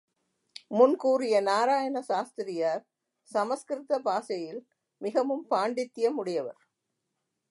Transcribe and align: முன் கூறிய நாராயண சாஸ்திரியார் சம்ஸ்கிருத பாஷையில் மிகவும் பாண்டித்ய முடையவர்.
முன் 0.69 0.95
கூறிய 0.95 1.41
நாராயண 1.41 1.97
சாஸ்திரியார் 2.01 2.81
சம்ஸ்கிருத 3.29 3.99
பாஷையில் 3.99 4.61
மிகவும் 5.01 5.43
பாண்டித்ய 5.47 6.09
முடையவர். 6.11 6.59